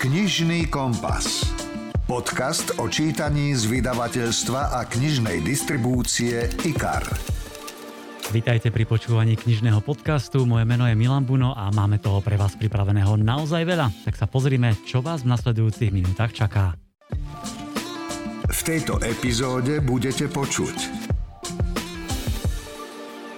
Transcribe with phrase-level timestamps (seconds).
[0.00, 1.44] Knižný kompas.
[2.08, 7.04] Podcast o čítaní z vydavateľstva a knižnej distribúcie IKAR.
[8.32, 10.48] Vítajte pri počúvaní knižného podcastu.
[10.48, 13.92] Moje meno je Milan Buno a máme toho pre vás pripraveného naozaj veľa.
[14.08, 16.80] Tak sa pozrime, čo vás v nasledujúcich minútach čaká.
[18.48, 20.76] V tejto epizóde budete počuť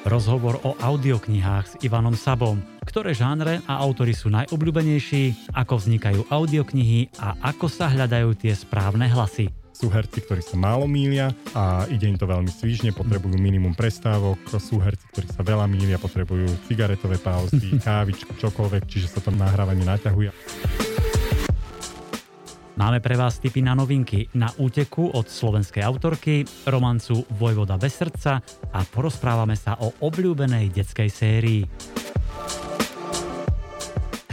[0.07, 2.72] Rozhovor o audioknihách s Ivanom Sabom.
[2.83, 9.07] Ktoré žánre a autory sú najobľúbenejší, ako vznikajú audioknihy a ako sa hľadajú tie správne
[9.07, 9.55] hlasy.
[9.73, 14.39] Sú herci, ktorí sa málo mília a ide im to veľmi svížne, potrebujú minimum prestávok.
[14.61, 19.87] Sú herci, ktorí sa veľa mília, potrebujú cigaretové pauzy, kávičku, čokoľvek, čiže sa to nahrávanie
[19.87, 20.31] naťahuje.
[22.73, 28.43] Máme pre vás tipy na novinky na úteku od slovenskej autorky, romancu Vojvoda bez srdca
[28.75, 31.63] a porozprávame sa o obľúbenej detskej sérii.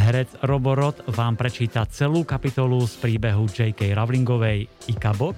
[0.09, 3.93] Herec Roborod vám prečíta celú kapitolu z príbehu J.K.
[3.93, 5.37] Rowlingovej Ikabok.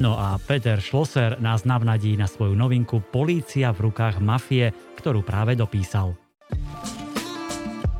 [0.00, 5.52] No a Peter Schlosser nás navnadí na svoju novinku Polícia v rukách mafie, ktorú práve
[5.52, 6.16] dopísal.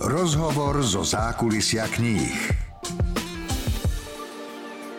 [0.00, 2.32] Rozhovor zo zákulisia kníh.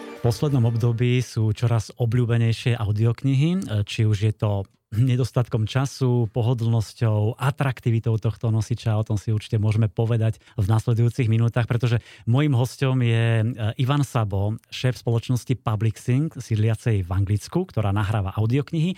[0.06, 8.18] V poslednom období sú čoraz obľúbenejšie audioknihy, či už je to nedostatkom času, pohodlnosťou, atraktivitou
[8.22, 8.98] tohto nosiča.
[9.00, 13.42] O tom si určite môžeme povedať v nasledujúcich minútach, pretože môjim hostom je
[13.82, 18.94] Ivan Sabo, šéf spoločnosti Publixing, sídliacej v Anglicku, ktorá nahráva audioknihy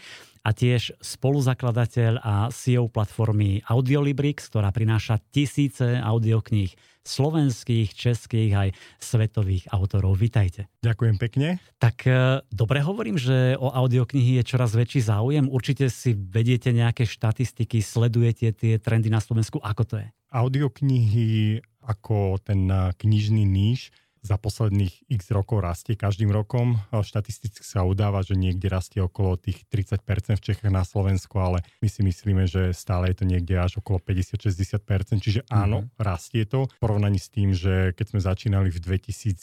[0.46, 9.70] a tiež spoluzakladateľ a CEO platformy Audiolibrix, ktorá prináša tisíce audiokníh slovenských, českých aj svetových
[9.70, 10.17] autorov.
[10.17, 10.67] Vítajte.
[10.81, 11.47] Ďakujem pekne.
[11.78, 15.45] Tak e, dobre hovorím, že o audioknihy je čoraz väčší záujem.
[15.47, 19.62] Určite si vediete nejaké štatistiky, sledujete tie trendy na Slovensku.
[19.62, 20.09] Ako to je?
[20.34, 22.66] Audioknihy ako ten
[22.97, 23.94] knižný níž
[24.26, 26.81] za posledných x rokov rastie každým rokom.
[26.90, 31.88] Štatisticky sa udáva, že niekde rastie okolo tých 30% v Čechách na Slovensku, ale my
[31.88, 35.50] si myslíme, že stále je to niekde až okolo 50-60%, čiže mhm.
[35.53, 36.02] áno, mm-hmm.
[36.02, 36.66] rastie to.
[36.66, 39.38] V porovnaní s tým, že keď sme začínali v 2011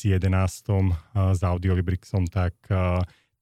[1.15, 2.59] s Audiolibrixom, tak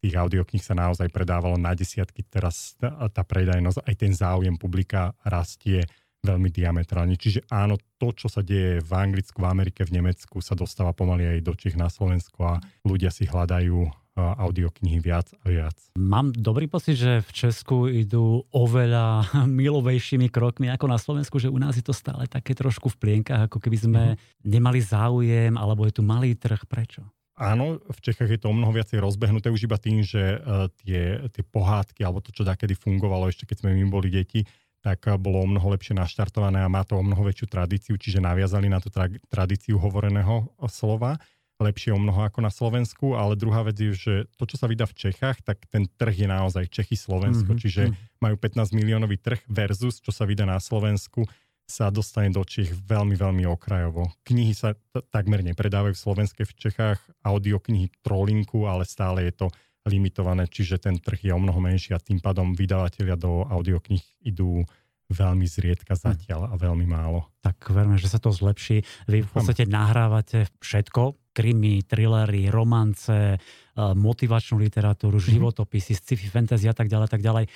[0.01, 5.13] tých audiokníh sa naozaj predávalo na desiatky, teraz tá, tá predajnosť, aj ten záujem publika
[5.21, 5.85] rastie
[6.21, 7.17] veľmi diametrálne.
[7.17, 11.27] Čiže áno, to, čo sa deje v Anglicku, v Amerike, v Nemecku, sa dostáva pomaly
[11.27, 15.77] aj do Čech na Slovensku a ľudia si hľadajú audioknihy viac a viac.
[15.97, 19.25] Mám dobrý pocit, že v Česku idú oveľa
[19.61, 23.49] milovejšími krokmi ako na Slovensku, že u nás je to stále také trošku v plienkach,
[23.49, 24.17] ako keby sme mm.
[24.45, 26.61] nemali záujem, alebo je tu malý trh.
[26.69, 27.01] Prečo?
[27.41, 31.25] Áno, v Čechách je to o mnoho viacej rozbehnuté už iba tým, že uh, tie,
[31.33, 34.45] tie pohádky alebo to, čo takedy fungovalo ešte keď sme my boli deti,
[34.81, 38.73] tak bolo o mnoho lepšie naštartované a má to o mnoho väčšiu tradíciu, čiže naviazali
[38.73, 41.21] na tú tra- tradíciu hovoreného slova,
[41.61, 44.89] lepšie o mnoho ako na Slovensku, ale druhá vec je, že to, čo sa vydá
[44.89, 47.63] v Čechách, tak ten trh je naozaj Čechy-Slovensko, mm-hmm.
[47.63, 48.25] čiže mm-hmm.
[48.25, 51.29] majú 15 miliónový trh versus, čo sa vydá na Slovensku,
[51.71, 54.11] sa dostane do Čech veľmi, veľmi okrajovo.
[54.27, 59.47] Knihy sa t- takmer nepredávajú v Slovenskej v Čechách, audioknihy trolinku, ale stále je to
[59.89, 64.65] limitované, čiže ten trh je o mnoho menší a tým pádom vydavatelia do audiokníh idú
[65.11, 66.01] veľmi zriedka hm.
[66.01, 67.27] zatiaľ a veľmi málo.
[67.43, 68.87] Tak verme, že sa to zlepší.
[69.11, 73.37] Vy v podstate nahrávate všetko, krimi, thrillery, romance, eh,
[73.77, 75.35] motivačnú literatúru, mm-hmm.
[75.35, 77.47] životopisy, sci-fi, fantasy a tak ďalej, tak ďalej.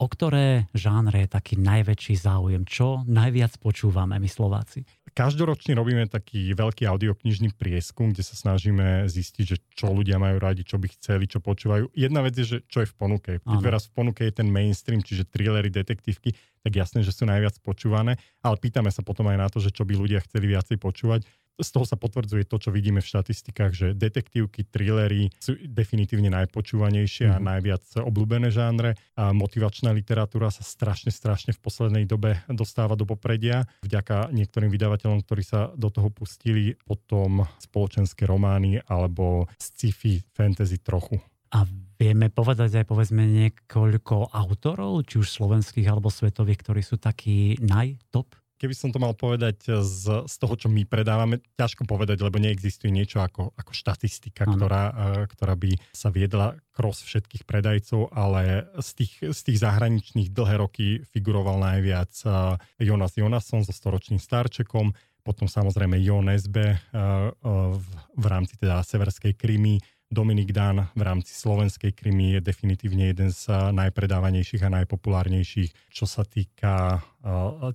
[0.00, 2.66] O ktoré žánre je taký najväčší záujem?
[2.66, 4.82] Čo najviac počúvame my Slováci?
[5.12, 10.64] Každoročne robíme taký veľký audioknižný prieskum, kde sa snažíme zistiť, že čo ľudia majú radi,
[10.64, 11.92] čo by chceli, čo počúvajú.
[11.92, 13.30] Jedna vec je, že čo je v ponuke.
[13.44, 16.32] Keď teraz v ponuke je ten mainstream, čiže thrillery, detektívky,
[16.64, 19.84] tak jasné, že sú najviac počúvané, ale pýtame sa potom aj na to, že čo
[19.84, 21.28] by ľudia chceli viacej počúvať
[21.62, 27.26] z toho sa potvrdzuje to, čo vidíme v štatistikách, že detektívky, thrillery sú definitívne najpočúvanejšie
[27.30, 27.34] mm.
[27.34, 27.44] a mhm.
[27.46, 28.98] najviac obľúbené žánre.
[29.16, 33.64] A motivačná literatúra sa strašne, strašne v poslednej dobe dostáva do popredia.
[33.86, 41.22] Vďaka niektorým vydavateľom, ktorí sa do toho pustili, potom spoločenské romány alebo sci-fi, fantasy trochu.
[41.52, 41.68] A
[42.00, 48.41] vieme povedať aj povedzme niekoľko autorov, či už slovenských alebo svetových, ktorí sú takí najtop?
[48.62, 52.94] Keby som to mal povedať z, z toho, čo my predávame, ťažko povedať, lebo neexistuje
[52.94, 54.94] niečo ako, ako štatistika, ktorá, uh,
[55.26, 61.02] ktorá by sa viedla cross všetkých predajcov, ale z tých, z tých zahraničných dlhé roky
[61.10, 68.58] figuroval najviac uh, Jonas Jonasson so storočným starčekom, potom samozrejme Jon SB v, v rámci
[68.58, 69.78] teda severskej Krymy,
[70.12, 76.20] Dominik Dan v rámci slovenskej krimi je definitívne jeden z najpredávanejších a najpopulárnejších, čo sa
[76.28, 77.00] týka,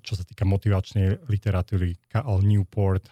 [0.05, 1.97] čo sa týka motivačnej literatúry.
[2.05, 3.09] Cal Newport,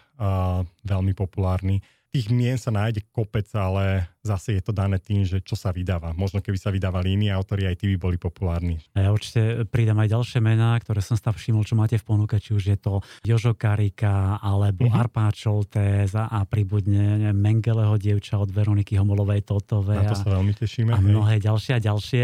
[0.86, 5.54] veľmi populárny tých mien sa nájde kopec, ale zase je to dané tým, že čo
[5.54, 6.10] sa vydáva.
[6.18, 8.82] Možno keby sa vydávali iní autori, aj tí by boli populárni.
[8.98, 12.42] A ja určite pridám aj ďalšie mená, ktoré som sa všimol, čo máte v ponuke,
[12.42, 15.00] či už je to Jožo Karika, alebo mm-hmm.
[15.00, 20.02] Arpá Čoltés a, príbudne Mengeleho dievča od Veroniky Homolovej Totovej.
[20.02, 20.90] Na to sa veľmi tešíme.
[20.90, 21.46] A mnohé hej.
[21.46, 22.22] ďalšie a ďalšie.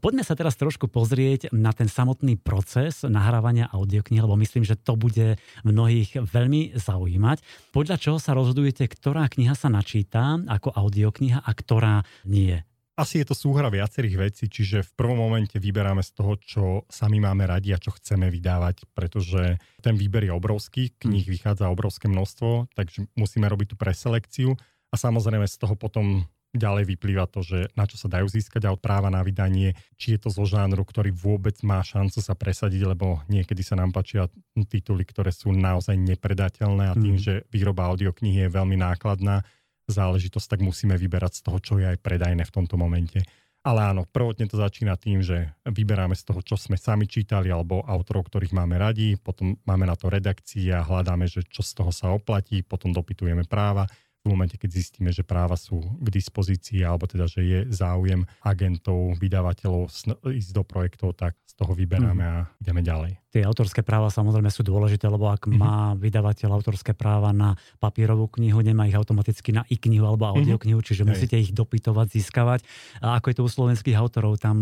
[0.00, 4.96] Poďme sa teraz trošku pozrieť na ten samotný proces nahrávania audiokníh, lebo myslím, že to
[4.96, 7.42] bude mnohých veľmi zaujímať.
[7.74, 12.62] Podľa čoho sa rozhodujete, ktorá kniha sa načíta ako audiokniha a ktorá nie?
[12.92, 17.24] Asi je to súhra viacerých vecí, čiže v prvom momente vyberáme z toho, čo sami
[17.24, 21.32] máme radi a čo chceme vydávať, pretože ten výber je obrovský, kníh hm.
[21.32, 24.52] vychádza obrovské množstvo, takže musíme robiť tú preselekciu
[24.92, 28.76] a samozrejme z toho potom ďalej vyplýva to, že na čo sa dajú získať a
[28.76, 32.92] od práva na vydanie, či je to zo žánru, ktorý vôbec má šancu sa presadiť,
[32.92, 34.28] lebo niekedy sa nám páčia
[34.68, 37.24] tituly, ktoré sú naozaj nepredateľné a tým, mm.
[37.24, 39.48] že výroba audioknihy je veľmi nákladná
[39.88, 43.22] záležitosť, tak musíme vyberať z toho, čo je aj predajné v tomto momente.
[43.62, 47.86] Ale áno, prvotne to začína tým, že vyberáme z toho, čo sme sami čítali, alebo
[47.86, 51.94] autorov, ktorých máme radi, potom máme na to redakcie a hľadáme, že čo z toho
[51.94, 53.86] sa oplatí, potom dopytujeme práva
[54.22, 59.18] v momente, keď zistíme, že práva sú k dispozícii, alebo teda, že je záujem agentov,
[59.18, 59.90] vydavateľov
[60.26, 62.30] ísť do projektov, tak z toho vyberáme mm.
[62.34, 65.56] a ideme ďalej tie autorské práva samozrejme sú dôležité, lebo ak mm-hmm.
[65.56, 70.32] má vydavateľ autorské práva na papierovú knihu, nemá ich automaticky na i-knihu alebo mhm.
[70.36, 71.08] audioknihu, čiže Hej.
[71.08, 72.60] musíte ich dopytovať, získavať.
[73.00, 74.56] A ako je to u slovenských autorov, tam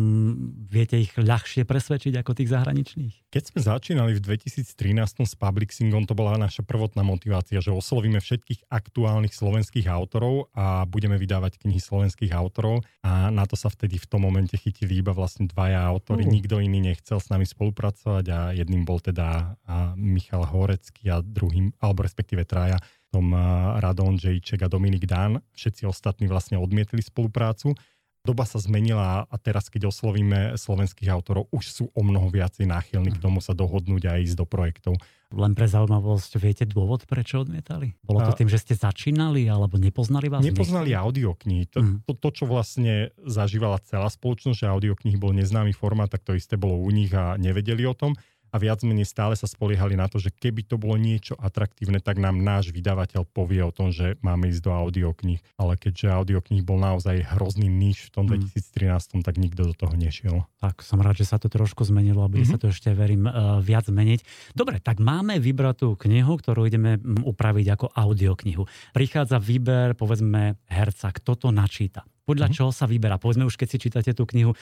[0.70, 3.14] viete ich ľahšie presvedčiť ako tých zahraničných?
[3.34, 8.70] Keď sme začínali v 2013 s Publixingom, to bola naša prvotná motivácia, že oslovíme všetkých
[8.70, 14.06] aktuálnych slovenských autorov a budeme vydávať knihy slovenských autorov a na to sa vtedy v
[14.06, 16.31] tom momente chytili iba vlastne dvaja autory, uh.
[16.31, 19.56] nikto iný nechcel s nami spolupracovať a jedným bol teda
[19.96, 22.76] Michal Horecký a druhým, alebo respektíve traja,
[23.10, 23.34] tom
[23.82, 25.42] Radon Jejček a Dominik Dan.
[25.58, 27.74] Všetci ostatní vlastne odmietli spoluprácu.
[28.20, 33.16] Doba sa zmenila a teraz, keď oslovíme slovenských autorov, už sú o mnoho viacej náchylní
[33.16, 34.94] k tomu sa dohodnúť a ísť do projektov.
[35.32, 37.96] Len pre zaujímavosť, viete dôvod, prečo odmietali?
[38.04, 40.44] Bolo to tým, že ste začínali alebo nepoznali vás?
[40.44, 41.64] Nepoznali audioknihy.
[41.72, 41.96] To, mm.
[42.04, 46.60] to, to, čo vlastne zažívala celá spoločnosť, že audioknihy bol neznámy formát, tak to isté
[46.60, 48.14] bolo u nich a nevedeli o tom
[48.50, 52.19] a viac menej stále sa spoliehali na to, že keby to bolo niečo atraktívne, tak
[52.19, 55.41] nám náš vydavateľ povie o tom, že máme ísť do audiokníh.
[55.56, 59.23] Ale keďže audiokníh bol naozaj hrozný níž v tom 2013, mm.
[59.23, 60.44] tak nikto do toho nešiel.
[60.58, 62.58] Tak som rád, že sa to trošku zmenilo a bude mm-hmm.
[62.58, 64.53] sa to ešte, verím, uh, viac zmeniť.
[64.53, 68.67] Dobre, tak máme vybratú knihu, ktorú ideme upraviť ako audioknihu.
[68.93, 72.62] Prichádza výber, povedzme, herca, kto to načíta podľa mm-hmm.
[72.62, 73.19] čoho sa vyberá.
[73.19, 74.55] Povedzme už, keď si čítate tú knihu,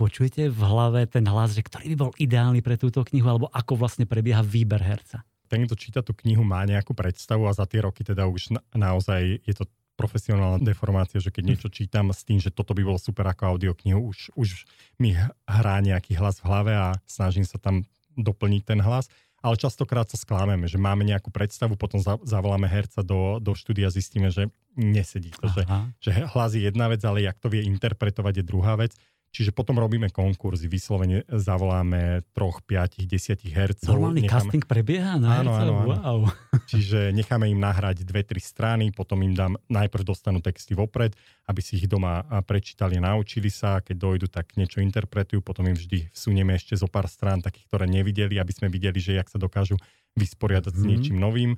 [0.00, 3.76] počujete v hlave ten hlas, že ktorý by bol ideálny pre túto knihu, alebo ako
[3.76, 5.20] vlastne prebieha výber herca?
[5.52, 8.60] Ten, kto číta tú knihu, má nejakú predstavu a za tie roky teda už na,
[8.72, 9.68] naozaj je to
[10.00, 14.00] profesionálna deformácia, že keď niečo čítam s tým, že toto by bolo super ako audioknihu,
[14.00, 14.64] už, už
[14.96, 15.12] mi
[15.44, 17.84] hrá nejaký hlas v hlave a snažím sa tam
[18.16, 19.12] doplniť ten hlas.
[19.40, 23.92] Ale častokrát sa sklámeme, že máme nejakú predstavu, potom zavoláme herca do, do štúdia a
[23.92, 25.64] zistíme, že nesedí to, že,
[25.96, 28.92] že hlas je jedna vec, ale jak to vie interpretovať je druhá vec.
[29.30, 33.94] Čiže potom robíme konkurzy, vyslovene zavoláme troch, piatich, desiatich hercov.
[33.94, 34.50] Normálny necháme...
[34.50, 35.86] casting prebieha na áno, áno, áno.
[35.86, 36.20] Wow.
[36.66, 41.14] Čiže necháme im nahrať dve, tri strany, potom im dám, najprv dostanú texty vopred,
[41.46, 46.10] aby si ich doma prečítali, naučili sa, keď dojdu, tak niečo interpretujú, potom im vždy
[46.10, 49.78] vsunieme ešte zo pár strán takých, ktoré nevideli, aby sme videli, že jak sa dokážu
[50.18, 50.82] vysporiadať mm-hmm.
[50.82, 50.90] s mhm.
[50.90, 51.54] niečím novým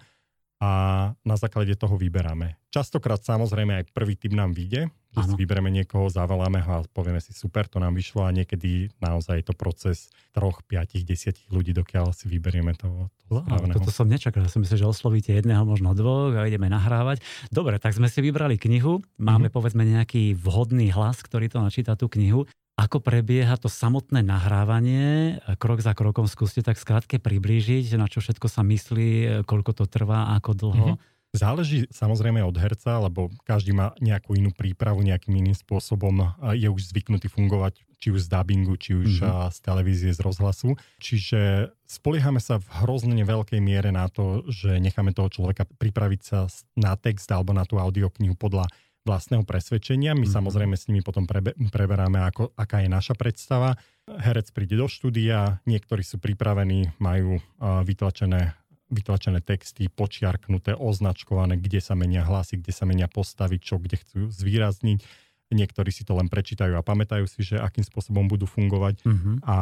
[0.63, 0.71] a
[1.27, 2.55] na základe toho vyberáme.
[2.71, 5.37] Častokrát samozrejme aj prvý typ nám vyjde, že ano.
[5.37, 9.45] si vyberieme niekoho, zavoláme ho a povieme si super, to nám vyšlo a niekedy naozaj
[9.45, 14.09] je to proces troch, piatich, desiatich ľudí, dokiaľ si vyberieme toho, toho wow, Toto som
[14.09, 17.21] nečakal, som myslel, že oslovíte jedného, možno dvoch a ideme nahrávať.
[17.53, 19.57] Dobre, tak sme si vybrali knihu, máme mm-hmm.
[19.57, 22.49] povedzme nejaký vhodný hlas, ktorý to načíta tú knihu.
[22.81, 25.37] Ako prebieha to samotné nahrávanie?
[25.61, 30.33] Krok za krokom skúste tak skrátke priblížiť, na čo všetko sa myslí, koľko to trvá,
[30.41, 30.89] ako dlho.
[30.97, 31.12] Mm-hmm.
[31.33, 36.93] Záleží samozrejme od herca, lebo každý má nejakú inú prípravu, nejakým iným spôsobom je už
[36.93, 39.49] zvyknutý fungovať či už z dubbingu, či už mm-hmm.
[39.49, 40.77] z televízie, z rozhlasu.
[41.01, 46.53] Čiže spoliehame sa v hrozne veľkej miere na to, že necháme toho človeka pripraviť sa
[46.77, 48.69] na text alebo na tú audioknihu podľa
[49.09, 50.13] vlastného presvedčenia.
[50.13, 50.37] My mm-hmm.
[50.37, 53.79] samozrejme s nimi potom prebe, preberáme, ako, aká je naša predstava.
[54.05, 58.62] Herec príde do štúdia, niektorí sú pripravení, majú uh, vytlačené
[58.93, 64.29] vytlačené texty, počiarknuté, označkované, kde sa menia hlasy, kde sa menia postavy, čo kde chcú
[64.29, 65.01] zvýrazniť.
[65.53, 69.37] Niektorí si to len prečítajú a pamätajú si, že akým spôsobom budú fungovať uh-huh.
[69.45, 69.57] a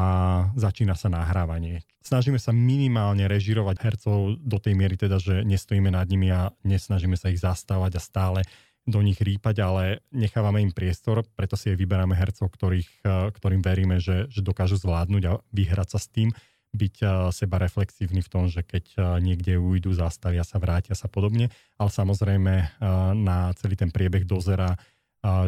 [0.54, 1.82] začína sa nahrávanie.
[1.98, 7.18] Snažíme sa minimálne režirovať hercov do tej miery teda, že nestojíme nad nimi a nesnažíme
[7.18, 8.40] sa ich zastávať a stále
[8.86, 9.82] do nich rýpať, ale
[10.14, 15.22] nechávame im priestor, preto si aj vyberáme hercov, ktorých, ktorým veríme, že, že dokážu zvládnuť
[15.26, 16.30] a vyhrať sa s tým,
[16.74, 21.06] byť eh, seba reflexívny v tom, že keď eh, niekde ujdu, zastavia sa, vrátia sa
[21.10, 21.50] podobne,
[21.80, 22.82] ale samozrejme
[23.16, 24.76] na celý ten priebeh dozera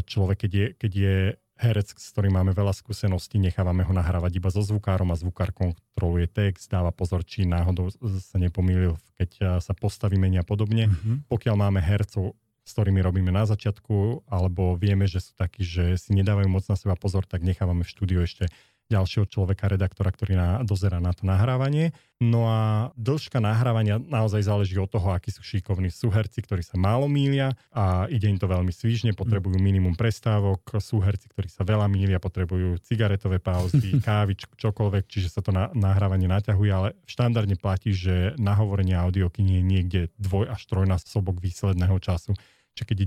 [0.05, 1.17] človek, keď je, keď je
[1.61, 6.29] herec, s ktorým máme veľa skúseností, nechávame ho nahrávať iba so zvukárom a zvukár kontroluje
[6.29, 7.89] text, dáva pozor, či náhodou
[8.21, 10.89] sa nepomýlil, keď sa postaví menia podobne.
[10.89, 11.29] Mm-hmm.
[11.29, 16.15] Pokiaľ máme hercov s ktorými robíme na začiatku, alebo vieme, že sú takí, že si
[16.15, 18.47] nedávajú moc na seba pozor, tak nechávame v štúdiu ešte
[18.93, 21.97] ďalšieho človeka, redaktora, ktorý na, dozera na to nahrávanie.
[22.23, 25.91] No a dĺžka nahrávania naozaj záleží od toho, akí sú šikovní.
[25.91, 30.79] Sú herci, ktorí sa málo mília a ide im to veľmi svížne, potrebujú minimum prestávok.
[30.79, 35.73] Sú herci, ktorí sa veľa mília, potrebujú cigaretové pauzy, kávičku, čokoľvek, čiže sa to na,
[35.75, 42.39] nahrávanie naťahuje, ale štandardne platí, že nahovorenie audiokynie je niekde dvoj až trojnásobok výsledného času
[42.73, 43.07] že keď je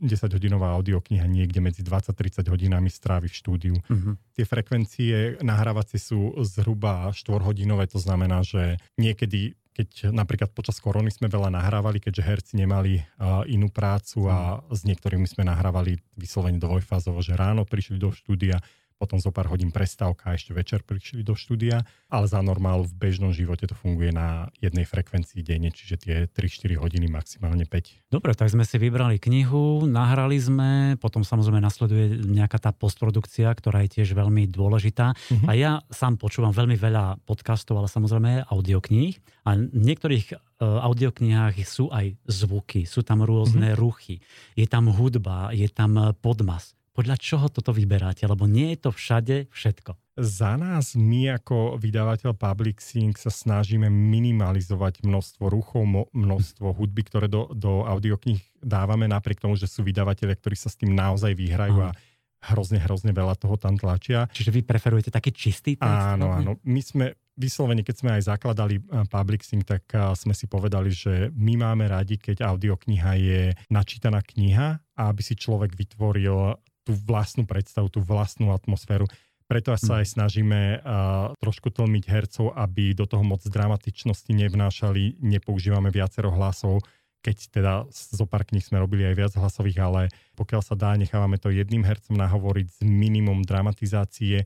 [0.00, 3.74] 10 hodinová audiokniha niekde medzi 20-30 hodinami strávi v štúdiu.
[3.76, 4.16] Uh-huh.
[4.32, 11.08] Tie frekvencie nahrávacie sú zhruba 4 hodinové, to znamená, že niekedy keď napríklad počas korony
[11.08, 16.60] sme veľa nahrávali, keďže herci nemali uh, inú prácu a s niektorými sme nahrávali vyslovene
[16.60, 18.60] dvojfázovo, že ráno prišli do štúdia,
[19.02, 22.94] potom zo pár hodín prestávka a ešte večer prišli do štúdia, ale za normálu v
[22.94, 28.14] bežnom živote to funguje na jednej frekvencii denne, čiže tie 3-4 hodiny, maximálne 5.
[28.14, 33.82] Dobre, tak sme si vybrali knihu, nahrali sme, potom samozrejme nasleduje nejaká tá postprodukcia, ktorá
[33.82, 35.18] je tiež veľmi dôležitá.
[35.18, 35.50] Uh-huh.
[35.50, 39.18] A ja sám počúvam veľmi veľa podcastov, ale samozrejme audiokníh.
[39.42, 43.82] A v niektorých e, audioknihách sú aj zvuky, sú tam rôzne uh-huh.
[43.82, 44.22] ruchy,
[44.54, 48.28] je tam hudba, je tam podmas podľa čoho toto vyberáte?
[48.28, 49.96] Lebo nie je to všade všetko.
[50.12, 57.32] Za nás my ako vydavateľ Public Sync sa snažíme minimalizovať množstvo ruchov, množstvo hudby, ktoré
[57.32, 61.80] do, do audiokníh dávame, napriek tomu, že sú vydavateľe, ktorí sa s tým naozaj vyhrajú
[61.80, 61.96] Aha.
[61.96, 64.28] a hrozne, hrozne veľa toho tam tlačia.
[64.28, 65.88] Čiže vy preferujete taký čistý text?
[65.88, 66.60] Áno, áno.
[66.60, 68.76] My sme vyslovene, keď sme aj zakladali
[69.08, 74.76] Public Sync, tak sme si povedali, že my máme radi, keď audiokniha je načítaná kniha
[74.76, 79.06] a aby si človek vytvoril tú vlastnú predstavu, tú vlastnú atmosféru.
[79.46, 85.92] Preto sa aj snažíme uh, trošku tlmiť hercov, aby do toho moc dramatičnosti nevnášali, nepoužívame
[85.92, 86.80] viacero hlasov,
[87.22, 90.02] keď teda zo pár kníh sme robili aj viac hlasových, ale
[90.34, 94.42] pokiaľ sa dá, nechávame to jedným hercom nahovoriť s minimum dramatizácie,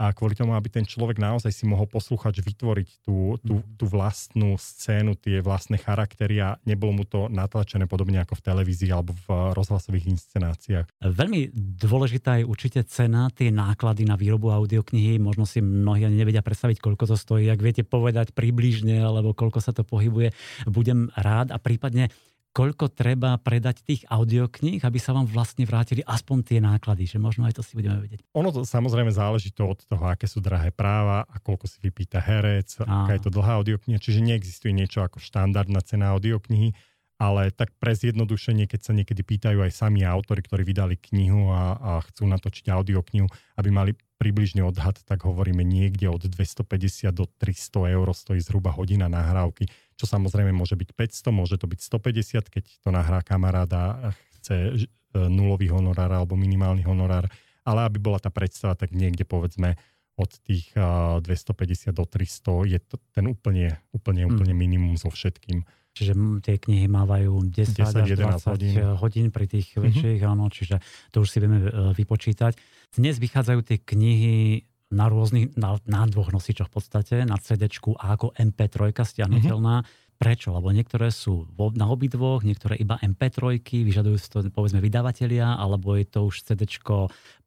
[0.00, 4.56] a kvôli tomu, aby ten človek naozaj si mohol poslúchať, vytvoriť tú, tú, tú vlastnú
[4.56, 9.52] scénu, tie vlastné charaktery a nebolo mu to natlačené podobne ako v televízii alebo v
[9.52, 10.88] rozhlasových inscenáciách.
[11.04, 15.20] Veľmi dôležitá je určite cena, tie náklady na výrobu audioknihy.
[15.20, 17.52] Možno si mnohí ani nevedia predstaviť, koľko to stojí.
[17.52, 20.32] Ak viete povedať približne, alebo koľko sa to pohybuje,
[20.64, 22.08] budem rád a prípadne
[22.50, 27.46] koľko treba predať tých audiokníh, aby sa vám vlastne vrátili aspoň tie náklady, že možno
[27.46, 28.26] aj to si budeme vedieť.
[28.34, 32.18] Ono to samozrejme záleží to od toho, aké sú drahé práva a koľko si vypýta
[32.18, 33.06] herec, a.
[33.06, 36.74] aká je to dlhá audiokniha, čiže neexistuje niečo ako štandardná cena audioknihy,
[37.20, 41.76] ale tak pre zjednodušenie, keď sa niekedy pýtajú aj sami autory, ktorí vydali knihu a,
[41.76, 43.28] a chcú natočiť audioknihu,
[43.60, 49.12] aby mali približne odhad, tak hovoríme niekde od 250 do 300 eur stojí zhruba hodina
[49.12, 49.68] nahrávky
[50.00, 54.08] čo samozrejme môže byť 500, môže to byť 150, keď to nahrá kamaráda a
[54.40, 54.88] chce e,
[55.28, 57.28] nulový honorár alebo minimálny honorár,
[57.68, 59.76] ale aby bola tá predstava, tak niekde povedzme
[60.16, 64.36] od tých 250 do 300 je to ten úplne, úplne, hmm.
[64.36, 65.64] úplne minimum so všetkým.
[65.90, 66.12] Čiže
[66.46, 68.74] tie knihy mávajú 10, 10 až 20 hodín.
[68.96, 69.84] hodín pri tých mm-hmm.
[69.84, 70.76] väčších, áno, čiže
[71.10, 72.54] to už si vieme e, vypočítať.
[72.94, 78.04] Dnes vychádzajú tie knihy na rôznych, na, na dvoch nosičoch v podstate, na CD a
[78.14, 79.82] ako MP3 stiahnutelná.
[79.82, 80.08] Mm-hmm.
[80.20, 80.52] Prečo?
[80.52, 86.04] Lebo niektoré sú na obidvoch, niektoré iba MP3, vyžadujú si to povedzme vydavatelia, alebo je
[86.04, 86.68] to už CD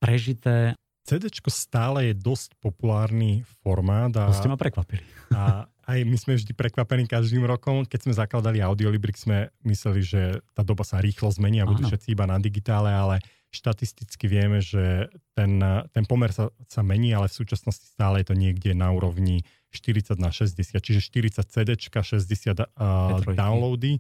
[0.02, 0.74] prežité.
[1.04, 4.12] CD stále je dosť populárny formát.
[4.16, 5.04] A, to ste ma prekvapili.
[5.36, 7.84] A aj my sme vždy prekvapení každým rokom.
[7.84, 10.22] Keď sme zakladali Audiolibrik, sme mysleli, že
[10.56, 13.20] tá doba sa rýchlo zmení a budú všetci iba na digitále, ale
[13.52, 15.60] štatisticky vieme, že ten,
[15.92, 20.22] ten pomer sa, sa mení, ale v súčasnosti stále je to niekde na úrovni 40
[20.22, 22.22] na 60, čiže 40 CD, 60
[22.54, 23.98] uh, downloady.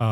[0.00, 0.08] A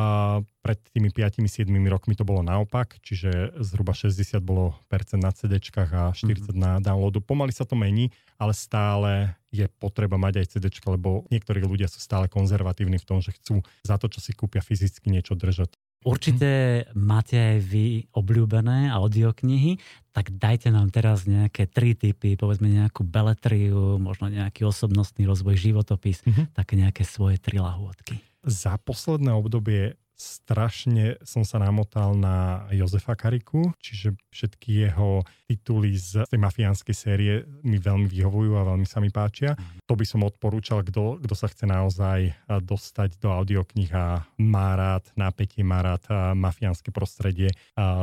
[0.60, 6.12] pred tými 5-7 rokmi to bolo naopak, čiže zhruba 60 bolo percent na CD a
[6.12, 6.52] 40 mm-hmm.
[6.52, 7.24] na downloadu.
[7.24, 12.04] Pomaly sa to mení, ale stále je potreba mať aj CD, lebo niektorí ľudia sú
[12.04, 15.72] stále konzervatívni v tom, že chcú za to, čo si kúpia fyzicky niečo držať.
[16.06, 19.82] Určite máte aj vy obľúbené audioknihy,
[20.14, 26.22] tak dajte nám teraz nejaké tri typy, povedzme nejakú beletriu, možno nejaký osobnostný rozvoj, životopis,
[26.22, 26.54] mm-hmm.
[26.54, 28.22] také nejaké svoje tri lahôdky.
[28.46, 36.26] Za posledné obdobie strašne som sa namotal na Jozefa Kariku, čiže všetky jeho tituly z
[36.26, 39.54] tej mafiánskej série mi veľmi vyhovujú a veľmi sa mi páčia.
[39.86, 42.34] To by som odporúčal, kto, kto sa chce naozaj
[42.66, 47.54] dostať do audioknih a má rád napätie, má rád mafiánske prostredie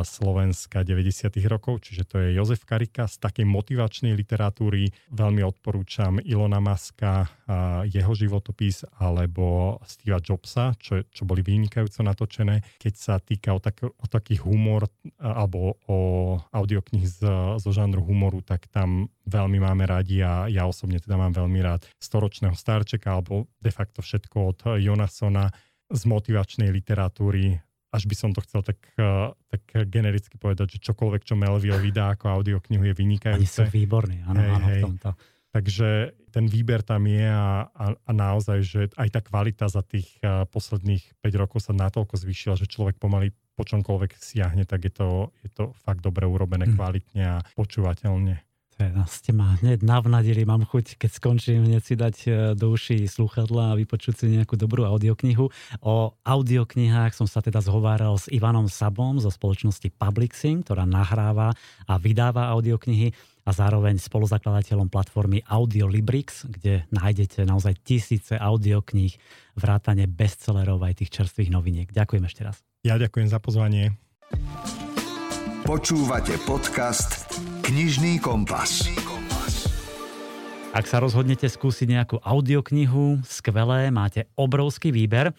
[0.07, 1.35] Slovenska 90.
[1.51, 4.89] rokov, čiže to je Jozef Karika z takej motivačnej literatúry.
[5.11, 7.27] Veľmi odporúčam Ilona Maska,
[7.91, 12.61] jeho životopis alebo Steva Jobsa, čo, čo boli vynikajúce natočené.
[12.77, 14.85] Keď sa týka o, tak, o taký humor
[15.17, 15.99] alebo o
[16.53, 17.19] audioknih z,
[17.57, 21.81] zo žánru humoru, tak tam veľmi máme radi a ja osobne teda mám veľmi rád
[21.97, 25.49] storočného starčeka alebo de facto všetko od Jonasona
[25.89, 27.57] z motivačnej literatúry
[27.95, 28.75] až by som to chcel tak,
[29.47, 33.39] tak genericky povedať, že čokoľvek, čo Melville vydá ako audioknihu je vynikajúce.
[33.39, 34.75] Oni sú výborní, áno, hej, áno, hej.
[34.75, 35.09] v tomto.
[35.55, 40.19] Takže ten výber tam je a, a, a naozaj, že aj tá kvalita za tých
[40.51, 45.31] posledných 5 rokov sa natoľko zvýšila, že človek pomaly po čomkoľvek siahne, tak je to,
[45.47, 46.75] je to fakt dobre urobené, mm.
[46.75, 48.43] kvalitne a počúvateľne.
[48.75, 53.07] Teda ste ma hneď navnadili, mám chuť, keď skončím, hneď si dať e, do uší
[53.07, 55.47] sluchadla a vypočuť si nejakú dobrú audioknihu.
[55.79, 55.95] O
[56.27, 61.55] audioknihách som sa teda zhováral s Ivanom Sabom zo spoločnosti Publixing, ktorá nahráva
[61.87, 63.15] a vydáva audioknihy
[63.45, 69.13] a zároveň spoluzakladateľom platformy Audiolibrix, kde nájdete naozaj tisíce audiokníh,
[69.53, 71.87] vrátane bestsellerov aj tých čerstvých noviniek.
[71.93, 72.65] Ďakujem ešte raz.
[72.81, 73.93] Ja ďakujem za pozvanie.
[75.65, 77.29] Počúvate podcast
[77.65, 78.85] Knižný kompas.
[80.75, 85.31] Ak sa rozhodnete skúsiť nejakú audioknihu, skvelé, máte obrovský výber.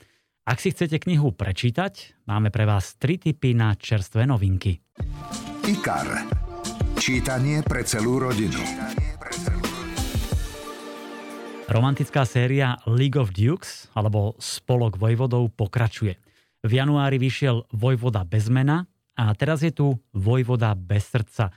[0.49, 4.81] Ak si chcete knihu prečítať, máme pre vás tri tipy na čerstvé novinky.
[5.69, 6.46] IKAR.
[6.97, 8.59] Čítanie pre celú rodinu.
[11.71, 16.19] Romantická séria League of Dukes alebo Spolok vojvodov pokračuje.
[16.67, 21.49] V januári vyšiel Vojvoda bez mena a teraz je tu Vojvoda bez srdca–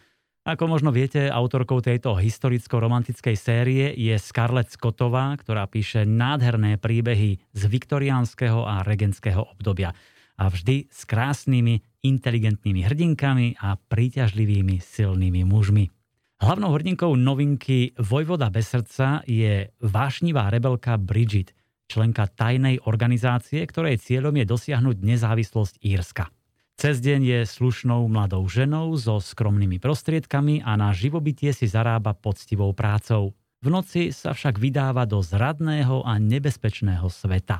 [0.49, 7.61] ako možno viete, autorkou tejto historicko-romantickej série je Scarlett Scottová, ktorá píše nádherné príbehy z
[7.69, 9.93] viktoriánskeho a regentského obdobia.
[10.39, 15.91] A vždy s krásnymi, inteligentnými hrdinkami a príťažlivými, silnými mužmi.
[16.39, 21.51] Hlavnou hrdinkou novinky Vojvoda bez srdca je vášnivá rebelka Bridget,
[21.91, 26.31] členka tajnej organizácie, ktorej cieľom je dosiahnuť nezávislosť Írska.
[26.79, 32.71] Cez deň je slušnou mladou ženou so skromnými prostriedkami a na živobytie si zarába poctivou
[32.71, 33.35] prácou.
[33.59, 37.59] V noci sa však vydáva do zradného a nebezpečného sveta.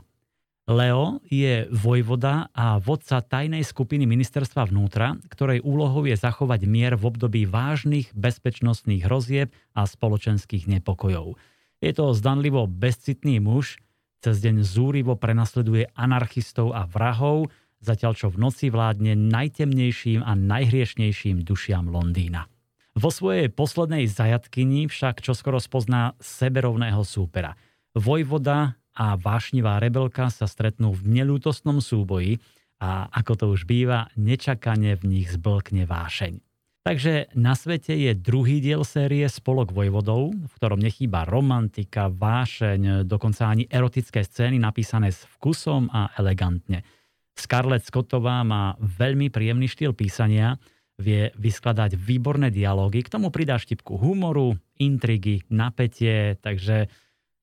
[0.70, 7.10] Leo je vojvoda a vodca tajnej skupiny ministerstva vnútra, ktorej úlohou je zachovať mier v
[7.10, 11.42] období vážnych bezpečnostných hrozieb a spoločenských nepokojov.
[11.82, 13.82] Je to zdanlivo bezcitný muž,
[14.22, 17.50] cez deň zúrivo prenasleduje anarchistov a vrahov,
[17.82, 22.46] zatiaľ čo v noci vládne najtemnejším a najhriešnejším dušiam Londýna.
[22.94, 27.58] Vo svojej poslednej zajatkyni však čoskoro spozná seberovného súpera.
[27.98, 32.42] Vojvoda a vášnivá rebelka sa stretnú v nelútostnom súboji
[32.80, 36.40] a ako to už býva, nečakane v nich zblkne vášeň.
[36.80, 43.52] Takže na svete je druhý diel série Spolok vojvodov, v ktorom nechýba romantika, vášeň, dokonca
[43.52, 46.82] ani erotické scény napísané s vkusom a elegantne–
[47.40, 50.60] Scarlett Scottová má veľmi príjemný štýl písania,
[51.00, 56.92] vie vyskladať výborné dialógy, k tomu pridá štipku humoru, intrigy, napätie, takže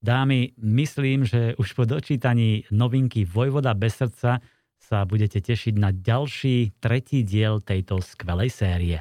[0.06, 4.38] dámy, myslím, že už po dočítaní novinky Vojvoda bez srdca
[4.78, 8.96] sa budete tešiť na ďalší, tretí diel tejto skvelej série.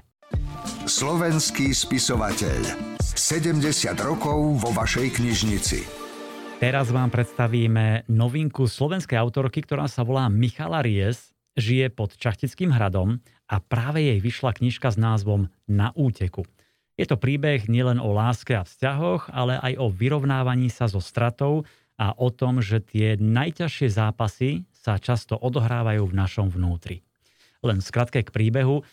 [0.89, 2.97] Slovenský spisovateľ.
[3.05, 3.61] 70
[4.01, 5.79] rokov vo vašej knižnici.
[6.57, 13.21] Teraz vám predstavíme novinku slovenskej autorky, ktorá sa volá Michala Ries, žije pod Čachtickým hradom
[13.45, 16.49] a práve jej vyšla knižka s názvom Na úteku.
[16.95, 21.67] Je to príbeh nielen o láske a vzťahoch, ale aj o vyrovnávaní sa so stratou
[21.99, 27.03] a o tom, že tie najťažšie zápasy sa často odohrávajú v našom vnútri.
[27.60, 28.86] Len skratke k príbehu.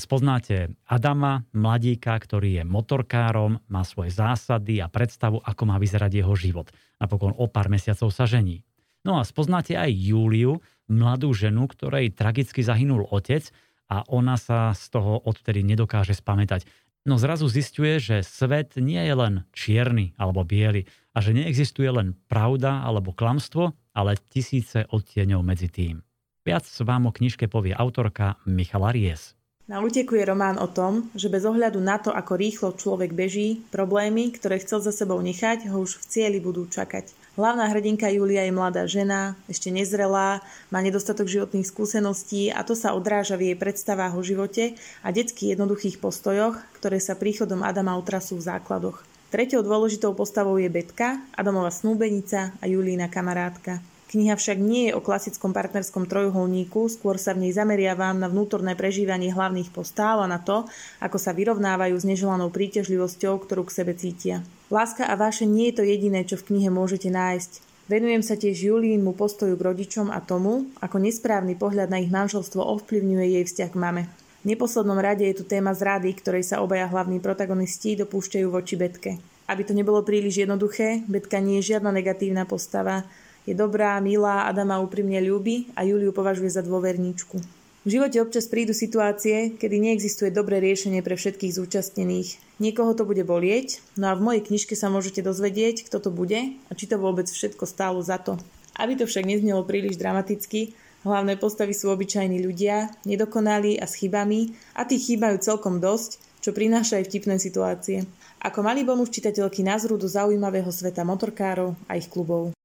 [0.00, 6.34] spoznáte Adama, mladíka, ktorý je motorkárom, má svoje zásady a predstavu, ako má vyzerať jeho
[6.34, 6.72] život.
[6.98, 8.64] Napokon o pár mesiacov sa žení.
[9.04, 13.52] No a spoznáte aj Júliu, mladú ženu, ktorej tragicky zahynul otec
[13.92, 16.64] a ona sa z toho odtedy nedokáže spamätať.
[17.04, 22.16] No zrazu zistuje, že svet nie je len čierny alebo biely a že neexistuje len
[22.32, 26.00] pravda alebo klamstvo, ale tisíce odtieňov medzi tým.
[26.48, 29.36] Viac vám o knižke povie autorka Michala Ries.
[29.68, 33.64] Na úteku je román o tom, že bez ohľadu na to, ako rýchlo človek beží,
[33.72, 37.23] problémy, ktoré chcel za sebou nechať, ho už v cieli budú čakať.
[37.34, 40.38] Hlavná hrdinka Julia je mladá žena, ešte nezrelá,
[40.70, 45.58] má nedostatok životných skúseností a to sa odráža v jej predstavách o živote a detských
[45.58, 49.02] jednoduchých postojoch, ktoré sa príchodom Adama utrasú v základoch.
[49.34, 53.82] Tretou dôležitou postavou je Betka, Adamova snúbenica a Julína kamarátka.
[54.14, 58.78] Kniha však nie je o klasickom partnerskom trojuholníku, skôr sa v nej zameriavam na vnútorné
[58.78, 60.70] prežívanie hlavných postáv a na to,
[61.02, 64.46] ako sa vyrovnávajú s neželanou príťažlivosťou, ktorú k sebe cítia.
[64.74, 67.62] Láska a váše nie je to jediné, čo v knihe môžete nájsť.
[67.86, 72.58] Venujem sa tiež Julínmu postoju k rodičom a tomu, ako nesprávny pohľad na ich manželstvo
[72.58, 74.02] ovplyvňuje jej vzťah k mame.
[74.42, 79.22] V neposlednom rade je tu téma zrady, ktorej sa obaja hlavní protagonisti dopúšťajú voči Betke.
[79.46, 83.06] Aby to nebolo príliš jednoduché, Betka nie je žiadna negatívna postava,
[83.46, 87.63] je dobrá, milá, Adama úprimne ľúbi a Juliu považuje za dôverníčku.
[87.84, 92.40] V živote občas prídu situácie, kedy neexistuje dobré riešenie pre všetkých zúčastnených.
[92.56, 96.56] Niekoho to bude bolieť, no a v mojej knižke sa môžete dozvedieť, kto to bude
[96.56, 98.40] a či to vôbec všetko stálo za to.
[98.72, 100.72] Aby to však neznelo príliš dramaticky,
[101.04, 106.56] hlavné postavy sú obyčajní ľudia, nedokonalí a s chybami a tých chýbajú celkom dosť, čo
[106.56, 108.08] prináša aj vtipné situácie.
[108.40, 112.56] Ako malý bonus čitateľky názru do zaujímavého sveta motorkárov a ich klubov.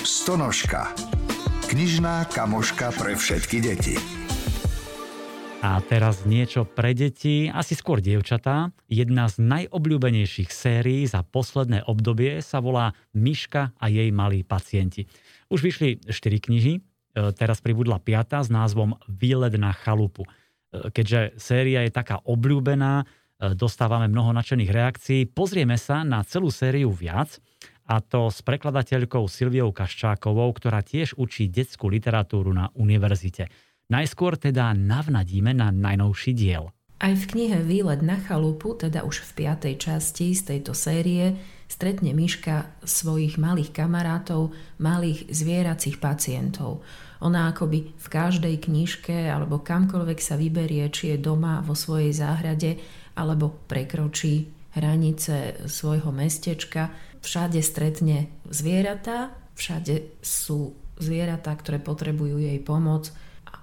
[0.00, 0.96] Stonožka.
[1.68, 4.13] Knižná kamoška pre všetky deti.
[5.64, 8.68] A teraz niečo pre deti, asi skôr dievčatá.
[8.84, 15.08] Jedna z najobľúbenejších sérií za posledné obdobie sa volá Myška a jej malí pacienti.
[15.48, 16.80] Už vyšli 4 knihy, e,
[17.32, 20.28] teraz pribudla 5 s názvom Výlet na chalupu.
[20.28, 23.04] E, keďže séria je taká obľúbená, e,
[23.56, 27.40] dostávame mnoho nadšených reakcií, pozrieme sa na celú sériu viac–
[27.84, 33.52] a to s prekladateľkou Silviou Kaščákovou, ktorá tiež učí detskú literatúru na univerzite.
[33.92, 36.72] Najskôr teda navnadíme na najnovší diel.
[37.04, 41.36] Aj v knihe Výlet na chalupu, teda už v piatej časti z tejto série,
[41.68, 46.80] stretne Miška svojich malých kamarátov, malých zvieracích pacientov.
[47.20, 52.80] Ona akoby v každej knižke alebo kamkoľvek sa vyberie, či je doma vo svojej záhrade,
[53.20, 56.88] alebo prekročí hranice svojho mestečka,
[57.20, 63.12] všade stretne zvieratá, všade sú zvieratá, ktoré potrebujú jej pomoc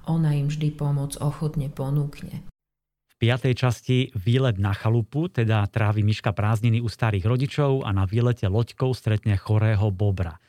[0.08, 2.46] ona im vždy pomoc ochotne ponúkne.
[3.12, 8.10] V piatej časti výlet na chalupu, teda trávi myška prázdniny u starých rodičov a na
[8.10, 10.42] výlete loďkou stretne chorého bobra.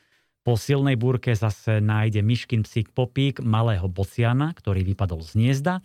[0.42, 5.84] Po silnej búrke zase nájde myškin psík Popík malého bociana, ktorý vypadol z hniezda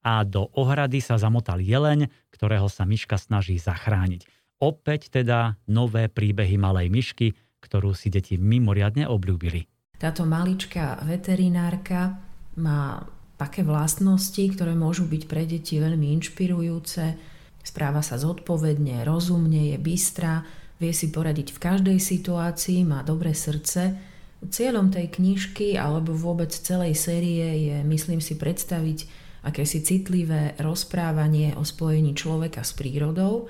[0.00, 4.24] a do ohrady sa zamotal jeleň, ktorého sa myška snaží zachrániť.
[4.58, 7.26] Opäť teda nové príbehy malej myšky,
[7.60, 9.66] ktorú si deti mimoriadne obľúbili.
[9.98, 12.27] Táto maličká veterinárka
[12.58, 13.06] má
[13.38, 17.14] také vlastnosti, ktoré môžu byť pre deti veľmi inšpirujúce.
[17.62, 20.42] Správa sa zodpovedne, rozumne, je bystrá,
[20.82, 23.94] vie si poradiť v každej situácii, má dobré srdce.
[24.38, 29.06] Cieľom tej knižky alebo vôbec celej série je, myslím si, predstaviť
[29.46, 33.46] akési citlivé rozprávanie o spojení človeka s prírodou,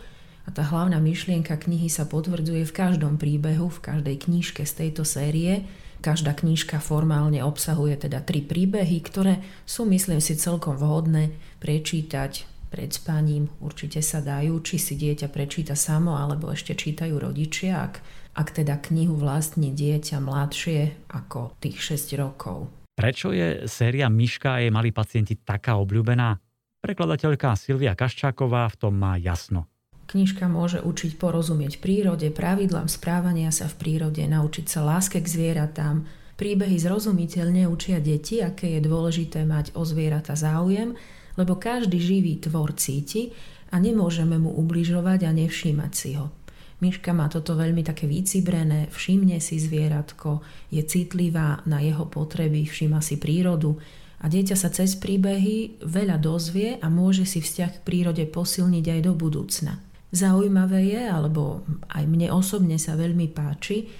[0.48, 5.04] a tá hlavná myšlienka knihy sa potvrdzuje v každom príbehu, v každej knižke z tejto
[5.04, 5.68] série.
[5.98, 12.90] Každá knižka formálne obsahuje teda tri príbehy, ktoré sú, myslím si, celkom vhodné prečítať pred
[12.92, 13.50] spaním.
[13.58, 17.94] Určite sa dajú, či si dieťa prečíta samo, alebo ešte čítajú rodičia, ak,
[18.38, 22.70] ak teda knihu vlastní dieťa mladšie ako tých 6 rokov.
[22.94, 26.38] Prečo je séria Myška a jej malí pacienti taká obľúbená?
[26.78, 29.66] Prekladateľka Silvia Kaščáková v tom má jasno.
[30.08, 36.08] Knižka môže učiť porozumieť prírode, pravidlám správania sa v prírode, naučiť sa láske k zvieratám.
[36.40, 40.96] Príbehy zrozumiteľne učia deti, aké je dôležité mať o zvieratá záujem,
[41.36, 43.36] lebo každý živý tvor cíti
[43.68, 46.32] a nemôžeme mu ubližovať a nevšímať si ho.
[46.80, 50.40] Myška má toto veľmi také vycibrené, všimne si zvieratko,
[50.72, 53.76] je citlivá na jeho potreby, všíma si prírodu
[54.22, 59.00] a dieťa sa cez príbehy veľa dozvie a môže si vzťah k prírode posilniť aj
[59.04, 59.87] do budúcna.
[60.08, 63.92] Zaujímavé je, alebo aj mne osobne sa veľmi páči,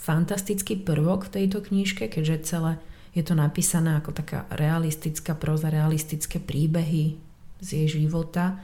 [0.00, 2.80] fantastický prvok v tejto knižke, keďže celé
[3.12, 7.18] je to napísané ako taká realistická proza, realistické príbehy,
[7.60, 8.56] z jej života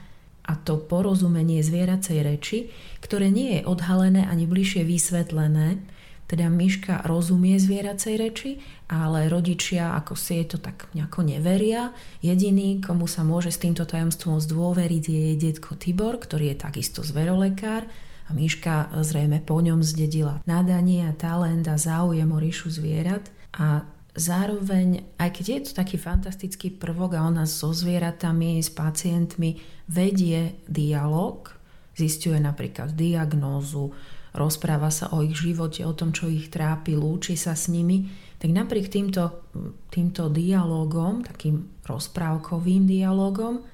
[0.46, 2.58] a to porozumenie zvieracej reči,
[3.04, 5.82] ktoré nie je odhalené ani bližšie vysvetlené,
[6.26, 8.50] teda myška rozumie zvieracej reči,
[8.90, 11.94] ale rodičia ako si je to tak nejako neveria.
[12.22, 17.06] Jediný, komu sa môže s týmto tajomstvom zdôveriť, je jej detko Tibor, ktorý je takisto
[17.06, 17.86] zverolekár
[18.26, 23.86] a Miška zrejme po ňom zdedila nadanie a talent a záujem o ríšu zvierat a
[24.18, 30.58] zároveň, aj keď je to taký fantastický prvok a ona so zvieratami, s pacientmi vedie
[30.66, 31.52] dialog,
[31.94, 33.94] zistuje napríklad diagnózu,
[34.36, 38.52] rozpráva sa o ich živote, o tom, čo ich trápi, lúči sa s nimi, tak
[38.52, 39.48] napriek týmto,
[39.88, 43.64] týmto dialogom, takým rozprávkovým dialogom,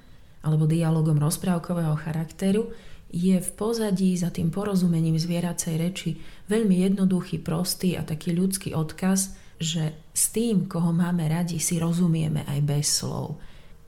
[0.43, 2.71] alebo dialogom rozprávkového charakteru,
[3.13, 6.11] je v pozadí za tým porozumením zvieracej reči
[6.49, 12.43] veľmi jednoduchý, prostý a taký ľudský odkaz, že s tým, koho máme radi, si rozumieme
[12.49, 13.37] aj bez slov.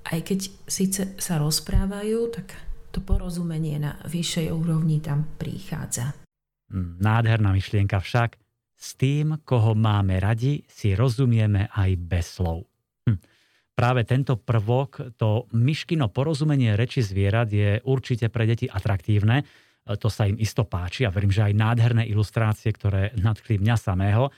[0.05, 2.53] Aj keď síce sa rozprávajú, tak
[2.93, 6.24] to porozumenie na vyššej úrovni tam prichádza.
[6.75, 8.35] Nádherná myšlienka však.
[8.75, 12.67] S tým, koho máme radi, si rozumieme aj bez slov.
[13.07, 13.19] Hm.
[13.75, 19.43] Práve tento prvok, to myškino porozumenie reči zvierat je určite pre deti atraktívne.
[19.85, 24.31] To sa im isto páči a verím, že aj nádherné ilustrácie, ktoré nadchli mňa samého.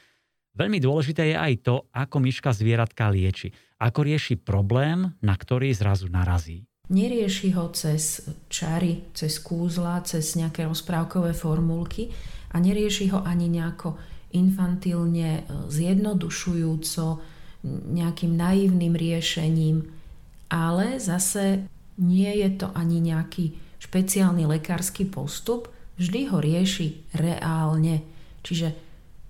[0.56, 3.52] Veľmi dôležité je aj to, ako myška zvieratka lieči.
[3.76, 6.64] Ako rieši problém, na ktorý zrazu narazí.
[6.86, 12.14] Nerieši ho cez čary, cez kúzla, cez nejaké rozprávkové formulky
[12.54, 13.98] a nerieši ho ani nejako
[14.38, 17.06] infantilne, e, zjednodušujúco,
[17.66, 19.82] nejakým naivným riešením,
[20.46, 21.66] ale zase
[21.98, 25.66] nie je to ani nejaký špeciálny lekársky postup,
[25.98, 28.06] vždy ho rieši reálne.
[28.46, 28.76] Čiže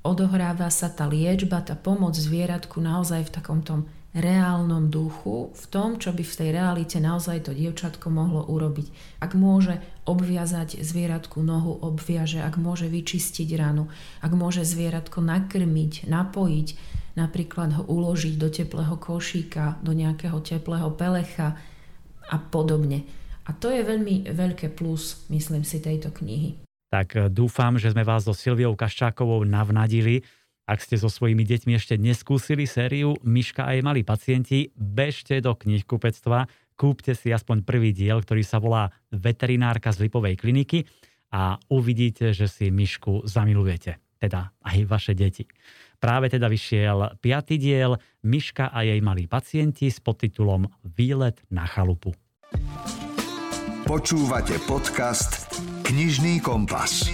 [0.04, 6.00] odohráva sa tá liečba, tá pomoc zvieratku naozaj v takom tom reálnom duchu, v tom,
[6.00, 9.20] čo by v tej realite naozaj to dievčatko mohlo urobiť.
[9.20, 9.76] Ak môže
[10.08, 13.92] obviazať zvieratku nohu, obviaže, ak môže vyčistiť ranu,
[14.24, 16.68] ak môže zvieratko nakrmiť, napojiť,
[17.20, 21.60] napríklad ho uložiť do teplého košíka, do nejakého teplého pelecha
[22.32, 23.04] a podobne.
[23.46, 26.58] A to je veľmi veľké plus, myslím si, tejto knihy.
[26.90, 30.22] Tak dúfam, že sme vás so Silviou Kaščákovou navnadili
[30.66, 35.54] ak ste so svojimi deťmi ešte neskúsili sériu Myška a jej malí pacienti, bežte do
[35.54, 40.82] knihkupectva, kúpte si aspoň prvý diel, ktorý sa volá Veterinárka z Lipovej kliniky
[41.30, 44.02] a uvidíte, že si Myšku zamilujete.
[44.18, 45.46] Teda aj vaše deti.
[46.02, 47.94] Práve teda vyšiel piatý diel
[48.26, 52.10] Myška a jej malí pacienti s podtitulom Výlet na chalupu.
[53.86, 55.46] Počúvate podcast
[55.86, 57.06] Knižný kompas.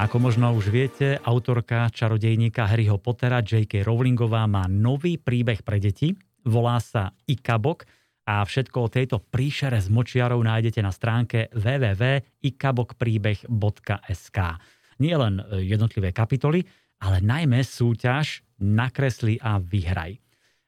[0.00, 3.84] Ako možno už viete, autorka čarodejníka Harryho Pottera J.K.
[3.84, 6.16] Rowlingová má nový príbeh pre deti.
[6.48, 7.84] Volá sa Ikabok
[8.24, 14.38] a všetko o tejto príšere s močiarou nájdete na stránke www.ikabokpríbeh.sk.
[15.02, 16.64] Nie len jednotlivé kapitoly,
[17.02, 20.22] ale najmä súťaž Nakresli a vyhraj.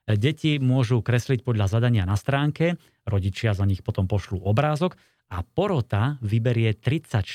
[0.05, 4.93] Deti môžu kresliť podľa zadania na stránke, rodičia za nich potom pošlú obrázok
[5.33, 7.25] a porota vyberie 34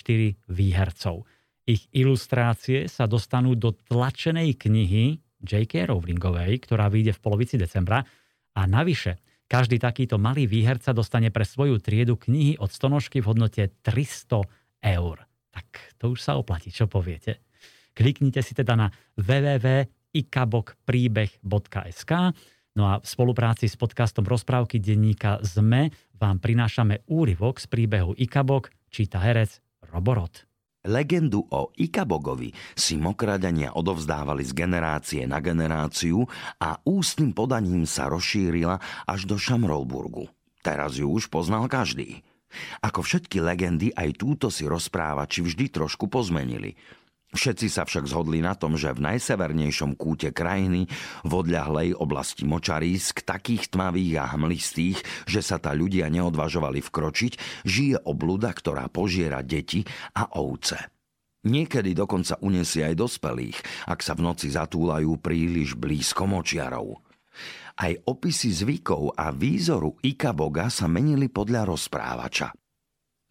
[0.46, 1.26] výhercov.
[1.68, 5.88] Ich ilustrácie sa dostanú do tlačenej knihy J.K.
[5.88, 8.04] Rowlingovej, ktorá vyjde v polovici decembra.
[8.56, 9.16] A navyše,
[9.50, 14.42] každý takýto malý výherca dostane pre svoju triedu knihy od stonožky v hodnote 300
[14.84, 15.16] eur.
[15.50, 15.66] Tak
[15.98, 17.42] to už sa oplatí, čo poviete.
[17.90, 18.86] Kliknite si teda na
[19.18, 22.12] www.ikabokpríbeh.sk
[22.78, 28.70] No a v spolupráci s podcastom Rozprávky denníka ZME vám prinášame úryvok z príbehu Ikabok,
[28.94, 29.58] číta herec
[29.90, 30.49] Roborot.
[30.80, 36.24] Legendu o Ikabogovi si mokradania odovzdávali z generácie na generáciu
[36.56, 40.32] a ústnym podaním sa rozšírila až do Šamrolburgu.
[40.64, 42.24] Teraz ju už poznal každý.
[42.80, 46.76] Ako všetky legendy, aj túto si rozprávači vždy trošku pozmenili–
[47.30, 50.90] Všetci sa však zhodli na tom, že v najsevernejšom kúte krajiny,
[51.22, 54.98] v odľahlej oblasti Močarísk, takých tmavých a hmlistých,
[55.30, 59.86] že sa tá ľudia neodvažovali vkročiť, žije obluda, ktorá požiera deti
[60.18, 60.90] a ovce.
[61.46, 66.98] Niekedy dokonca unesie aj dospelých, ak sa v noci zatúlajú príliš blízko močiarov.
[67.80, 72.52] Aj opisy zvykov a výzoru Ikaboga sa menili podľa rozprávača.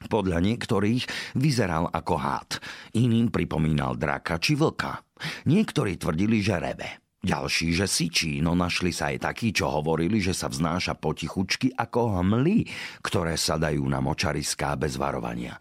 [0.07, 2.49] Podľa niektorých vyzeral ako hád,
[2.95, 5.03] iným pripomínal draka či vlka.
[5.43, 7.03] Niektorí tvrdili, že rebe.
[7.19, 12.15] Ďalší, že sičí, no našli sa aj takí, čo hovorili, že sa vznáša potichučky ako
[12.23, 12.63] hmly,
[13.03, 15.59] ktoré sa dajú na močariská bez varovania.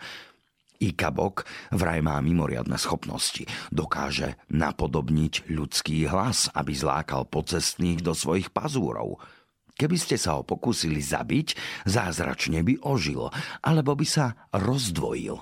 [0.78, 1.42] Ikabok
[1.74, 3.42] vraj má mimoriadne schopnosti.
[3.74, 9.18] Dokáže napodobniť ľudský hlas, aby zlákal pocestných do svojich pazúrov–
[9.78, 11.54] Keby ste sa ho pokúsili zabiť,
[11.86, 13.30] zázračne by ožil,
[13.62, 15.38] alebo by sa rozdvojil.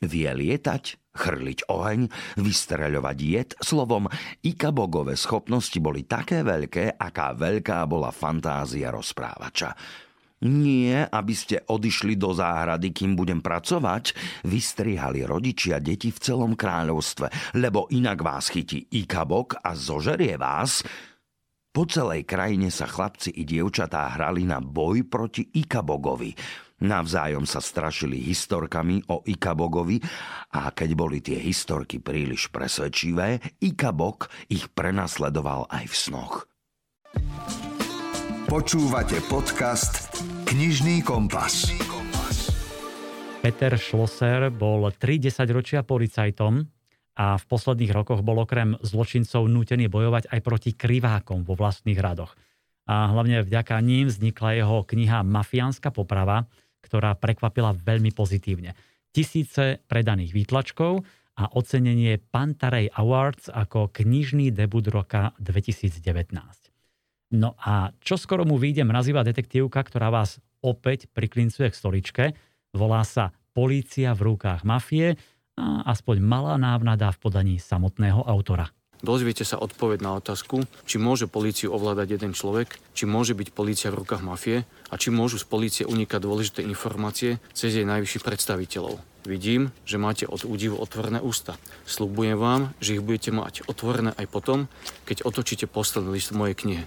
[0.00, 2.06] Vie lietať, chrliť oheň,
[2.38, 4.06] vystreľovať jed, slovom
[4.46, 9.74] Ikabogové schopnosti boli také veľké, aká veľká bola fantázia rozprávača.
[10.40, 14.16] Nie, aby ste odišli do záhrady, kým budem pracovať,
[14.48, 20.80] vystrihali rodičia deti v celom kráľovstve, lebo inak vás chytí Ikabok a zožerie vás,
[21.70, 26.34] po celej krajine sa chlapci i dievčatá hrali na boj proti Ikabogovi.
[26.80, 30.00] Navzájom sa strašili historkami o Ikabogovi
[30.56, 36.34] a keď boli tie historky príliš presvedčivé, Ikabog ich prenasledoval aj v snoch.
[38.48, 40.10] Počúvate podcast
[40.48, 41.70] Knižný kompas.
[43.40, 46.79] Peter Schlosser bol 30 ročia policajtom
[47.16, 52.34] a v posledných rokoch bol okrem zločincov nútený bojovať aj proti krivákom vo vlastných radoch.
[52.90, 56.46] A hlavne vďaka ním vznikla jeho kniha Mafiánska poprava,
[56.82, 58.74] ktorá prekvapila veľmi pozitívne.
[59.10, 61.02] Tisíce predaných výtlačkov
[61.38, 66.34] a ocenenie Pantarej Awards ako knižný debut roka 2019.
[67.30, 72.24] No a čo skoro mu vyjde mrazivá detektívka, ktorá vás opäť priklincuje k stoličke.
[72.74, 75.18] Volá sa Polícia v rukách mafie
[75.84, 78.72] aspoň malá návnada v podaní samotného autora.
[79.00, 83.88] Dozviete sa odpoveď na otázku, či môže políciu ovládať jeden človek, či môže byť polícia
[83.88, 89.00] v rukách mafie a či môžu z polície unikať dôležité informácie cez jej najvyšších predstaviteľov.
[89.24, 91.56] Vidím, že máte od údivu otvorené ústa.
[91.88, 94.68] Sľubujem vám, že ich budete mať otvorené aj potom,
[95.08, 96.84] keď otočíte posledný list v mojej knihe.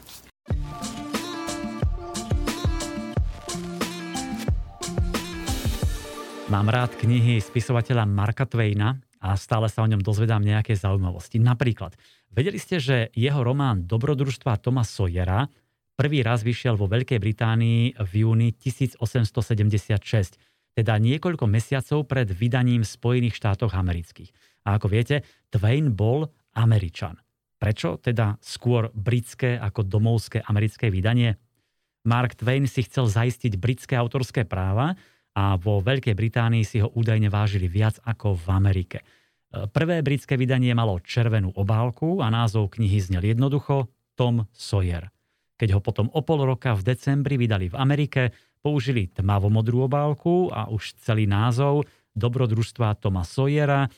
[6.53, 11.41] Mám rád knihy spisovateľa Marka Twaina a stále sa o ňom dozvedám nejaké zaujímavosti.
[11.41, 11.97] Napríklad,
[12.29, 15.49] vedeli ste, že jeho román Dobrodružstva Toma Sawyera
[15.97, 19.97] prvý raz vyšiel vo Veľkej Británii v júni 1876,
[20.77, 24.29] teda niekoľko mesiacov pred vydaním v Spojených štátoch amerických.
[24.69, 27.17] A ako viete, Twain bol Američan.
[27.57, 31.33] Prečo teda skôr britské ako domovské americké vydanie?
[32.05, 34.93] Mark Twain si chcel zaistiť britské autorské práva
[35.33, 38.97] a vo Veľkej Británii si ho údajne vážili viac ako v Amerike.
[39.01, 39.05] E,
[39.69, 45.09] prvé britské vydanie malo červenú obálku a názov knihy znel jednoducho Tom Sawyer.
[45.57, 48.21] Keď ho potom o pol roka v decembri vydali v Amerike,
[48.61, 53.89] použili tmavomodrú obálku a už celý názov Dobrodružstva Toma Sawyera, e,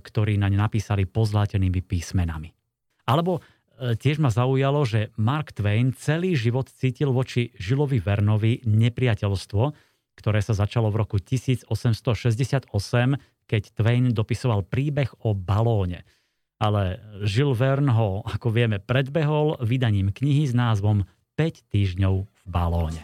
[0.00, 2.48] ktorý naň napísali pozlátenými písmenami.
[3.04, 9.87] Alebo e, tiež ma zaujalo, že Mark Twain celý život cítil voči Žilovi Vernovi nepriateľstvo,
[10.18, 12.74] ktoré sa začalo v roku 1868,
[13.46, 16.02] keď Twain dopisoval príbeh o balóne.
[16.58, 21.06] Ale Žil Verne ho, ako vieme, predbehol vydaním knihy s názvom
[21.38, 22.98] 5 týždňov v balóne.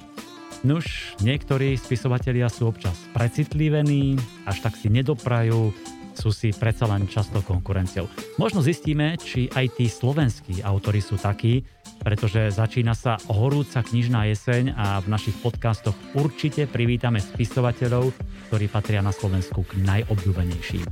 [0.66, 5.70] Nuž, niektorí spisovatelia sú občas precitlivení, až tak si nedoprajú,
[6.14, 8.08] sú si predsa len často konkurenciou.
[8.38, 11.66] Možno zistíme, či aj tí slovenskí autori sú takí,
[12.00, 18.14] pretože začína sa horúca knižná jeseň a v našich podcastoch určite privítame spisovateľov,
[18.48, 20.84] ktorí patria na Slovensku k najobľúbenejším.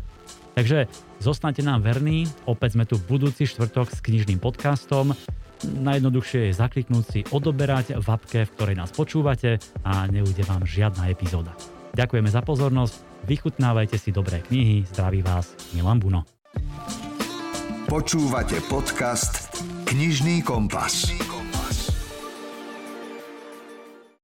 [0.52, 0.84] Takže
[1.16, 5.16] zostanete nám verní, opäť sme tu v budúci štvrtok s knižným podcastom.
[5.62, 11.08] Najjednoduchšie je zakliknúť si odoberať v apke, v ktorej nás počúvate a neujde vám žiadna
[11.08, 11.56] epizóda.
[11.96, 16.24] Ďakujeme za pozornosť, vychutnávajte si dobré knihy, zdraví vás Milan Buno.
[17.88, 19.52] Počúvate podcast
[19.84, 21.12] Knižný kompas.